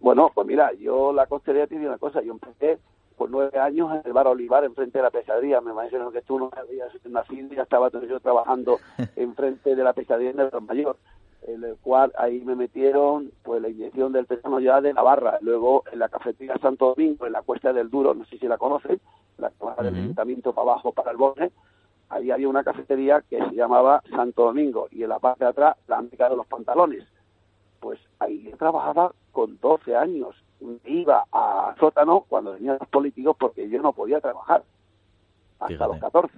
Bueno, 0.00 0.30
pues 0.34 0.46
mira, 0.46 0.72
yo 0.74 1.12
la 1.12 1.26
coctelería 1.26 1.66
tiene 1.66 1.86
una 1.86 1.98
cosa. 1.98 2.22
Yo 2.22 2.32
empecé 2.32 2.78
por 3.16 3.28
nueve 3.30 3.58
años 3.58 3.92
en 3.92 4.02
el 4.04 4.12
bar 4.12 4.26
Olivar, 4.26 4.64
enfrente 4.64 4.98
de 4.98 5.02
la 5.02 5.10
pesadilla. 5.10 5.60
Me 5.60 5.72
imagino 5.72 6.10
que 6.10 6.22
tú 6.22 6.38
no 6.38 6.50
habías 6.56 6.92
nacido 7.04 7.52
y 7.52 7.56
ya 7.56 7.62
estaba 7.62 7.90
yo 7.90 8.20
trabajando 8.20 8.78
enfrente 9.16 9.76
de 9.76 9.84
la 9.84 9.92
pesadilla 9.92 10.30
en 10.30 10.40
el 10.40 10.50
Mayor, 10.62 10.96
en 11.42 11.62
el 11.62 11.76
cual 11.76 12.10
ahí 12.16 12.40
me 12.40 12.54
metieron 12.54 13.32
pues 13.42 13.60
la 13.60 13.68
inyección 13.68 14.12
del 14.12 14.24
pesano 14.24 14.60
ya 14.60 14.80
de 14.80 14.94
Navarra. 14.94 15.38
Luego 15.42 15.84
en 15.92 15.98
la 15.98 16.08
cafetería 16.08 16.56
Santo 16.58 16.94
Domingo, 16.94 17.26
en 17.26 17.32
la 17.32 17.42
Cuesta 17.42 17.72
del 17.74 17.90
Duro, 17.90 18.14
no 18.14 18.24
sé 18.24 18.38
si 18.38 18.46
la 18.48 18.56
conocen, 18.56 18.98
la 19.36 19.50
que 19.50 19.82
del 19.82 19.94
ayuntamiento 19.94 20.54
para 20.54 20.72
abajo, 20.72 20.92
para 20.92 21.10
el 21.10 21.16
bosque, 21.18 21.50
ahí 22.08 22.30
había 22.30 22.48
una 22.48 22.64
cafetería 22.64 23.22
que 23.28 23.38
se 23.38 23.54
llamaba 23.54 24.02
Santo 24.10 24.44
Domingo 24.44 24.88
y 24.90 25.02
en 25.02 25.08
la 25.08 25.18
parte 25.18 25.44
de 25.44 25.50
atrás 25.50 25.76
la 25.86 25.98
América 25.98 26.28
de 26.28 26.36
los 26.36 26.46
Pantalones. 26.46 27.04
Pues 27.80 27.98
ahí 28.18 28.42
yo 28.42 28.56
trabajaba 28.56 29.12
con 29.32 29.58
12 29.60 29.96
años. 29.96 30.34
Iba 30.84 31.24
a 31.32 31.74
sótano 31.78 32.24
cuando 32.28 32.52
venían 32.52 32.78
los 32.80 32.88
políticos 32.88 33.36
porque 33.38 33.68
yo 33.68 33.82
no 33.82 33.92
podía 33.92 34.20
trabajar 34.20 34.62
hasta 35.60 35.86
los 35.86 35.98
14. 35.98 36.34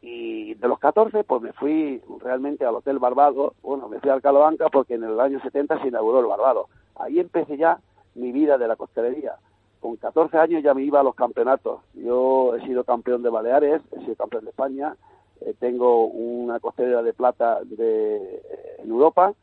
Y 0.00 0.54
de 0.54 0.68
los 0.68 0.78
14, 0.78 1.24
pues 1.24 1.42
me 1.42 1.52
fui 1.52 2.02
realmente 2.20 2.64
al 2.64 2.74
Hotel 2.74 2.98
Barbado. 2.98 3.54
Bueno, 3.62 3.88
me 3.88 4.00
fui 4.00 4.10
al 4.10 4.22
Calobanca 4.22 4.68
porque 4.68 4.94
en 4.94 5.04
el 5.04 5.18
año 5.20 5.40
70 5.40 5.80
se 5.80 5.88
inauguró 5.88 6.20
el 6.20 6.26
Barbado. 6.26 6.68
Ahí 6.96 7.18
empecé 7.18 7.56
ya 7.56 7.80
mi 8.14 8.32
vida 8.32 8.58
de 8.58 8.68
la 8.68 8.76
costelería 8.76 9.36
con 9.82 9.96
14 9.96 10.38
años 10.38 10.62
ya 10.62 10.74
me 10.74 10.84
iba 10.84 11.00
a 11.00 11.02
los 11.02 11.16
campeonatos. 11.16 11.80
Yo 11.94 12.54
he 12.54 12.64
sido 12.64 12.84
campeón 12.84 13.22
de 13.24 13.30
Baleares, 13.30 13.82
he 13.90 14.00
sido 14.02 14.14
campeón 14.14 14.44
de 14.44 14.50
España, 14.50 14.96
eh, 15.40 15.54
tengo 15.58 16.06
una 16.06 16.60
costelera 16.60 17.02
de 17.02 17.12
plata 17.12 17.58
de, 17.64 18.40
en 18.78 18.88
Europa 18.88 19.34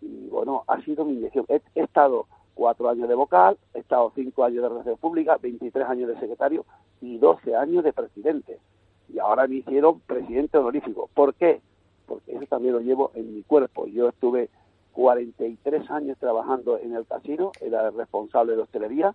y 0.00 0.28
bueno, 0.28 0.64
ha 0.66 0.80
sido 0.80 1.04
mi 1.04 1.12
inyección. 1.12 1.44
He, 1.48 1.60
estado 1.74 2.26
cuatro 2.54 2.88
años 2.88 3.06
de 3.06 3.14
vocal, 3.14 3.58
he 3.74 3.80
estado 3.80 4.10
cinco 4.14 4.44
años 4.44 4.62
de 4.62 4.70
relación 4.70 4.96
pública, 4.96 5.36
23 5.40 5.86
años 5.86 6.08
de 6.08 6.18
secretario 6.20 6.64
y 7.02 7.18
12 7.18 7.54
años 7.54 7.84
de 7.84 7.92
presidente. 7.92 8.58
Y 9.12 9.18
ahora 9.18 9.46
me 9.46 9.56
hicieron 9.56 10.00
presidente 10.00 10.56
honorífico. 10.56 11.10
¿Por 11.12 11.34
qué? 11.34 11.60
Porque 12.06 12.34
eso 12.34 12.46
también 12.46 12.72
lo 12.72 12.80
llevo 12.80 13.10
en 13.14 13.34
mi 13.34 13.42
cuerpo. 13.42 13.86
Yo 13.88 14.08
estuve 14.08 14.48
43 14.92 15.90
años 15.90 16.16
trabajando 16.18 16.78
en 16.78 16.94
el 16.94 17.04
casino, 17.04 17.52
era 17.60 17.90
responsable 17.90 18.56
de 18.56 18.62
hostelería, 18.62 19.14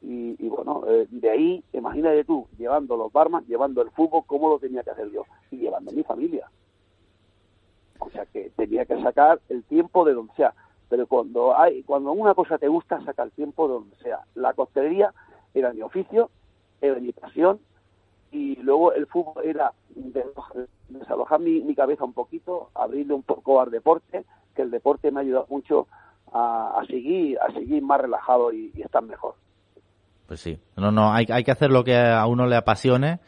y, 0.00 0.48
bueno, 0.48 0.84
eh, 0.86 1.06
de 1.10 1.30
ahí, 1.30 1.64
imagínate 1.72 2.24
tú, 2.24 2.46
llevando 2.56 2.96
los 2.96 3.12
barman, 3.12 3.44
llevando 3.46 3.82
el 3.82 3.90
fútbol, 3.90 4.22
cómo 4.26 4.48
lo 4.48 4.58
tenía 4.58 4.82
que 4.82 4.90
hacer 4.90 5.10
yo, 5.10 5.24
y 5.50 5.56
llevando 5.58 5.90
a 5.90 5.94
mi 5.94 6.02
familia. 6.02 6.48
O 7.98 8.08
sea 8.10 8.24
que 8.26 8.50
tenía 8.56 8.84
que 8.84 9.00
sacar 9.02 9.40
el 9.48 9.64
tiempo 9.64 10.04
de 10.04 10.14
donde 10.14 10.32
sea. 10.34 10.54
Pero 10.88 11.06
cuando 11.06 11.58
hay, 11.58 11.82
cuando 11.82 12.12
una 12.12 12.34
cosa 12.34 12.58
te 12.58 12.68
gusta, 12.68 13.04
saca 13.04 13.24
el 13.24 13.32
tiempo 13.32 13.66
de 13.66 13.74
donde 13.74 13.96
sea. 13.96 14.20
La 14.34 14.54
costelería 14.54 15.12
era 15.52 15.72
mi 15.72 15.82
oficio, 15.82 16.30
era 16.80 17.00
mi 17.00 17.12
pasión, 17.12 17.58
y 18.30 18.56
luego 18.56 18.92
el 18.92 19.06
fútbol 19.06 19.44
era 19.44 19.72
desalojar 20.88 21.40
mi, 21.40 21.74
cabeza 21.74 22.04
un 22.04 22.12
poquito, 22.12 22.70
abrirle 22.74 23.14
un 23.14 23.22
poco 23.22 23.60
al 23.60 23.70
deporte, 23.70 24.24
que 24.54 24.62
el 24.62 24.70
deporte 24.70 25.10
me 25.10 25.20
ha 25.20 25.22
ayudado 25.22 25.46
mucho 25.50 25.88
a, 26.32 26.82
seguir, 26.86 27.38
a 27.40 27.52
seguir 27.52 27.82
más 27.82 28.00
relajado 28.00 28.52
y 28.52 28.70
estar 28.80 29.02
mejor. 29.02 29.34
Pues 30.28 30.40
sí, 30.40 30.58
no, 30.76 30.92
no, 30.92 31.10
hay, 31.10 31.24
hay 31.30 31.42
que 31.42 31.50
hacer 31.50 31.70
lo 31.70 31.82
que 31.82 31.96
a 31.96 32.26
uno 32.26 32.46
le 32.46 32.54
apasione. 32.54 33.18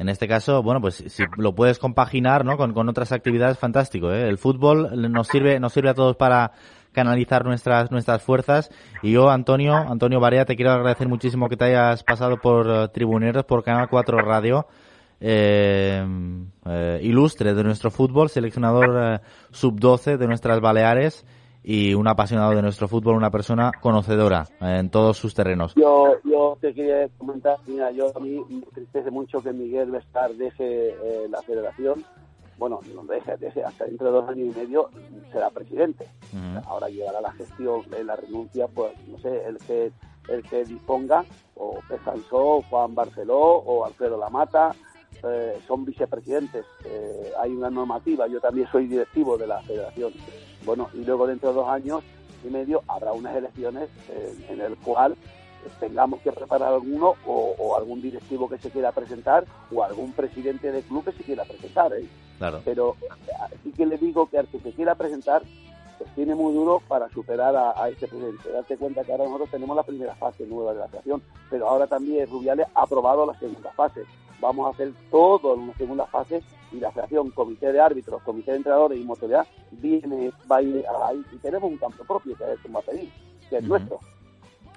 En 0.00 0.08
este 0.08 0.26
caso, 0.26 0.64
bueno, 0.64 0.80
pues 0.80 0.96
si 1.06 1.22
lo 1.36 1.54
puedes 1.54 1.78
compaginar, 1.78 2.44
¿no? 2.44 2.56
Con, 2.56 2.74
con 2.74 2.88
otras 2.88 3.12
actividades, 3.12 3.56
fantástico, 3.56 4.12
¿eh? 4.12 4.28
El 4.28 4.36
fútbol 4.36 4.90
nos 5.12 5.28
sirve, 5.28 5.60
nos 5.60 5.72
sirve 5.72 5.90
a 5.90 5.94
todos 5.94 6.16
para 6.16 6.50
canalizar 6.90 7.44
nuestras, 7.44 7.92
nuestras 7.92 8.20
fuerzas. 8.22 8.70
Y 9.00 9.12
yo, 9.12 9.30
Antonio, 9.30 9.76
Antonio 9.76 10.18
Barea, 10.18 10.44
te 10.44 10.56
quiero 10.56 10.72
agradecer 10.72 11.06
muchísimo 11.06 11.48
que 11.48 11.56
te 11.56 11.66
hayas 11.66 12.02
pasado 12.02 12.38
por 12.38 12.66
uh, 12.66 12.88
Tribuneros, 12.88 13.44
por 13.44 13.62
Canal 13.62 13.88
4 13.88 14.18
Radio. 14.18 14.66
Eh, 15.20 16.04
eh, 16.66 17.00
ilustre 17.02 17.54
de 17.54 17.62
nuestro 17.62 17.92
fútbol, 17.92 18.28
seleccionador 18.28 19.20
sub-12 19.52 20.16
de 20.16 20.26
nuestras 20.26 20.60
Baleares 20.60 21.24
y 21.62 21.94
un 21.94 22.08
apasionado 22.08 22.52
de 22.54 22.62
nuestro 22.62 22.88
fútbol, 22.88 23.16
una 23.16 23.30
persona 23.30 23.72
conocedora 23.80 24.46
en 24.60 24.90
todos 24.90 25.16
sus 25.16 25.34
terrenos. 25.34 25.74
Yo, 25.74 26.14
yo 26.24 26.56
te 26.60 26.72
quería 26.72 27.08
comentar, 27.18 27.58
mira, 27.66 27.90
yo 27.90 28.16
a 28.16 28.20
mí 28.20 28.40
me 28.48 28.56
entristece 28.56 29.10
mucho 29.10 29.42
que 29.42 29.52
Miguel 29.52 29.90
Vestar 29.90 30.32
deje 30.34 30.90
eh, 30.90 31.28
la 31.28 31.42
federación. 31.42 32.04
Bueno, 32.56 32.80
no 32.94 33.04
deje, 33.04 33.36
deje, 33.38 33.64
hasta 33.64 33.86
dentro 33.86 34.06
de 34.08 34.12
dos 34.12 34.28
años 34.28 34.54
y 34.54 34.58
medio 34.58 34.90
será 35.32 35.48
presidente. 35.48 36.06
Ahora 36.66 36.88
llegará 36.88 37.20
la 37.22 37.32
gestión, 37.32 37.88
de 37.88 38.04
la 38.04 38.16
renuncia, 38.16 38.68
pues 38.68 38.92
no 39.08 39.18
sé, 39.18 39.44
el 39.46 39.56
que 39.58 39.92
el 40.28 40.42
que 40.42 40.64
disponga, 40.64 41.24
o 41.56 41.78
Pesansó, 41.88 42.62
Juan 42.68 42.94
Barceló, 42.94 43.38
o 43.38 43.86
Alfredo 43.86 44.18
Lamata, 44.18 44.74
eh, 45.22 45.58
son 45.66 45.86
vicepresidentes. 45.86 46.66
Eh, 46.84 47.32
hay 47.38 47.50
una 47.50 47.70
normativa, 47.70 48.26
yo 48.26 48.40
también 48.40 48.68
soy 48.70 48.86
directivo 48.86 49.36
de 49.38 49.46
la 49.46 49.60
federación 49.62 50.12
bueno, 50.64 50.88
y 50.94 51.04
luego 51.04 51.26
dentro 51.26 51.50
de 51.50 51.54
dos 51.56 51.68
años 51.68 52.02
y 52.44 52.48
medio 52.48 52.82
habrá 52.88 53.12
unas 53.12 53.36
elecciones 53.36 53.88
en 54.48 54.60
el 54.60 54.76
cual 54.78 55.16
tengamos 55.78 56.20
que 56.20 56.32
preparar 56.32 56.72
alguno 56.72 57.14
o, 57.26 57.76
algún 57.76 58.00
directivo 58.00 58.48
que 58.48 58.58
se 58.58 58.70
quiera 58.70 58.92
presentar 58.92 59.44
o 59.72 59.82
algún 59.82 60.12
presidente 60.12 60.72
de 60.72 60.82
club 60.82 61.04
que 61.04 61.12
se 61.12 61.22
quiera 61.22 61.44
presentar. 61.44 61.92
¿eh? 61.92 62.06
Claro. 62.38 62.62
Pero 62.64 62.96
sí 63.62 63.72
que 63.72 63.86
le 63.86 63.98
digo 63.98 64.28
que 64.28 64.38
al 64.38 64.48
que 64.48 64.60
se 64.60 64.72
quiera 64.72 64.94
presentar 64.94 65.42
pues 65.98 66.14
tiene 66.14 66.34
muy 66.34 66.54
duro 66.54 66.80
para 66.88 67.10
superar 67.10 67.54
a, 67.54 67.88
este 67.90 68.08
presidente. 68.08 68.50
Date 68.50 68.78
cuenta 68.78 69.04
que 69.04 69.12
ahora 69.12 69.24
nosotros 69.24 69.50
tenemos 69.50 69.76
la 69.76 69.82
primera 69.82 70.14
fase 70.14 70.46
nueva 70.46 70.72
de 70.72 70.80
la 70.80 70.86
creación, 70.86 71.22
pero 71.50 71.68
ahora 71.68 71.86
también 71.86 72.26
Rubiales 72.26 72.68
ha 72.74 72.84
aprobado 72.84 73.26
la 73.26 73.38
segunda 73.38 73.70
fase. 73.72 74.04
Vamos 74.40 74.66
a 74.66 74.70
hacer 74.70 74.94
todo 75.10 75.52
en 75.52 75.60
una 75.60 75.74
segunda 75.74 76.06
fase 76.06 76.42
y 76.72 76.80
la 76.80 76.90
creación, 76.90 77.30
comité 77.30 77.72
de 77.72 77.80
árbitros, 77.80 78.22
comité 78.22 78.52
de 78.52 78.58
entrenadores 78.58 78.98
y 78.98 79.04
motoridad 79.04 79.46
viene, 79.70 80.32
va 80.50 80.56
a 80.56 80.62
ir 80.62 80.84
ahí 81.04 81.24
y 81.32 81.36
tenemos 81.38 81.70
un 81.70 81.78
campo 81.78 82.04
propio 82.04 82.36
que 82.36 82.44
es 82.44 82.58
el 82.64 82.84
pedir, 82.84 83.10
que 83.48 83.56
es 83.58 83.64
nuestro. 83.64 83.98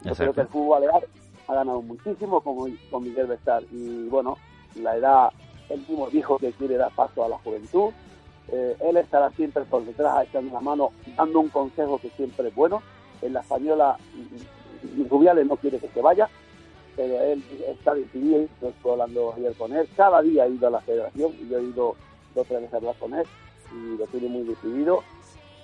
Yo 0.03 0.15
creo 0.15 0.33
que 0.33 0.41
el 0.41 0.47
fútbol 0.47 0.83
ha 1.47 1.53
ganado 1.53 1.81
muchísimo 1.81 2.41
con, 2.41 2.77
con 2.89 3.03
Miguel 3.03 3.27
Bestar 3.27 3.63
y 3.71 4.07
bueno, 4.09 4.37
la 4.75 4.97
edad, 4.97 5.29
el 5.69 5.79
mismo 5.79 6.09
dijo 6.09 6.37
que 6.37 6.51
quiere 6.53 6.77
dar 6.77 6.91
paso 6.93 7.23
a 7.23 7.29
la 7.29 7.37
juventud, 7.37 7.91
eh, 8.49 8.75
él 8.81 8.97
estará 8.97 9.29
siempre 9.31 9.63
por 9.63 9.85
detrás 9.85 10.27
echando 10.27 10.53
la 10.53 10.59
mano, 10.59 10.91
dando 11.15 11.39
un 11.39 11.49
consejo 11.49 11.97
que 11.99 12.09
siempre 12.11 12.49
es 12.49 12.55
bueno. 12.55 12.81
En 13.21 13.33
la 13.33 13.39
española, 13.39 13.97
Rubiales 15.09 15.47
no 15.47 15.55
quiere 15.55 15.79
que 15.79 15.87
se 15.87 16.01
vaya, 16.01 16.29
pero 16.95 17.19
él 17.21 17.43
está 17.67 17.93
decidido, 17.93 18.47
yo 18.61 18.69
estoy 18.69 18.91
hablando 18.91 19.33
ayer 19.35 19.53
con 19.55 19.73
él, 19.73 19.87
cada 19.95 20.21
día 20.21 20.43
ha 20.43 20.47
ido 20.47 20.67
a 20.67 20.71
la 20.71 20.81
federación 20.81 21.33
y 21.41 21.49
yo 21.49 21.57
he 21.57 21.63
ido 21.63 21.95
dos 22.35 22.43
o 22.43 22.45
tres 22.45 22.61
veces 22.61 22.73
a 22.73 22.77
hablar 22.77 22.95
con 22.99 23.13
él 23.13 23.25
y 23.71 23.97
lo 23.97 24.05
tiene 24.07 24.27
muy 24.27 24.43
decidido 24.43 25.03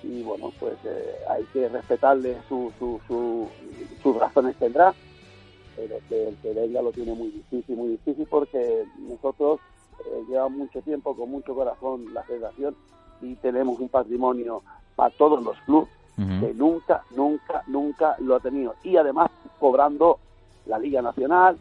y 0.04 0.24
bueno, 0.24 0.52
pues 0.60 0.76
eh, 0.86 1.16
hay 1.30 1.44
que 1.52 1.68
respetarle 1.68 2.38
su, 2.48 2.72
sus 4.02 4.16
razones 4.16 4.56
tendrá, 4.56 4.94
pero 5.76 5.96
que 6.08 6.30
el 6.30 6.36
que 6.38 6.54
venga 6.54 6.82
lo 6.82 6.92
tiene 6.92 7.14
muy 7.14 7.30
difícil, 7.30 7.76
muy 7.76 7.90
difícil 7.90 8.26
porque 8.30 8.86
nosotros 8.98 9.60
eh, 10.00 10.24
llevamos 10.30 10.58
mucho 10.58 10.82
tiempo 10.82 11.16
con 11.16 11.30
mucho 11.30 11.54
corazón 11.54 12.14
la 12.14 12.24
federación 12.24 12.76
y 13.22 13.36
tenemos 13.36 13.80
un 13.80 13.90
patrimonio 13.90 14.64
para 14.96 15.14
todos 15.16 15.44
los 15.44 15.58
clubes 15.62 15.90
que 16.42 16.54
nunca, 16.54 17.02
nunca, 17.16 17.64
nunca 17.68 18.18
lo 18.20 18.36
ha 18.36 18.42
tenido. 18.42 18.76
Y 18.84 18.98
además 18.98 19.32
cobrando 19.58 20.20
la 20.66 20.80
Liga 20.80 21.02
Nacional, 21.02 21.58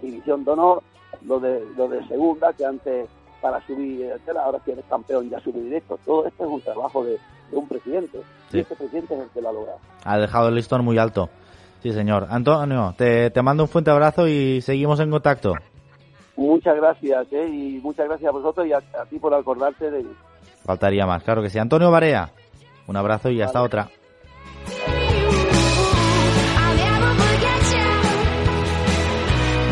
División 0.00 0.44
de 0.44 0.50
Honor, 0.50 0.82
lo 1.26 1.40
de, 1.40 1.64
lo 1.76 1.88
de 1.88 2.06
segunda, 2.08 2.52
que 2.52 2.64
antes 2.64 3.08
para 3.40 3.64
subir, 3.66 4.10
ahora 4.36 4.60
si 4.64 4.72
eres 4.72 4.84
campeón 4.88 5.30
ya 5.30 5.40
sube 5.40 5.60
directo. 5.60 5.98
Todo 6.04 6.26
esto 6.26 6.44
es 6.44 6.50
un 6.50 6.60
trabajo 6.60 7.04
de, 7.04 7.18
un 7.52 7.68
presidente. 7.68 8.20
Y 8.52 8.60
este 8.60 8.74
presidente 8.74 9.14
es 9.14 9.20
el 9.20 9.28
que 9.30 9.40
lo 9.40 9.48
ha 9.48 9.52
logrado. 9.52 9.78
Ha 10.04 10.18
dejado 10.18 10.48
el 10.48 10.54
listón 10.54 10.84
muy 10.84 10.98
alto. 10.98 11.28
Sí, 11.82 11.92
señor. 11.92 12.26
Antonio, 12.30 12.94
te, 12.96 13.30
te 13.30 13.42
mando 13.42 13.62
un 13.64 13.68
fuerte 13.68 13.90
abrazo 13.90 14.26
y 14.26 14.60
seguimos 14.60 14.98
en 15.00 15.10
contacto. 15.10 15.54
Muchas 16.36 16.76
gracias, 16.76 17.26
¿eh? 17.32 17.48
y 17.48 17.80
muchas 17.82 18.06
gracias 18.06 18.28
a 18.28 18.32
vosotros 18.32 18.64
y 18.66 18.72
a, 18.72 18.80
ti 19.10 19.18
por 19.18 19.34
acordarte 19.34 19.90
de 19.90 20.06
Faltaría 20.64 21.04
más, 21.04 21.24
claro 21.24 21.42
que 21.42 21.50
sí. 21.50 21.58
Antonio 21.58 21.90
Barea, 21.90 22.30
un 22.86 22.96
abrazo 22.96 23.28
y 23.30 23.40
hasta 23.42 23.60
otra. 23.60 23.88